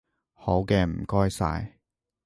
[0.33, 1.77] 好嘅，唔該晒